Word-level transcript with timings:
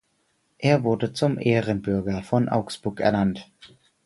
Er 0.57 0.83
wurde 0.83 1.13
zum 1.13 1.37
Ehrenbürger 1.37 2.23
von 2.23 2.49
Augsburg 2.49 3.01
ernannt. 3.01 3.51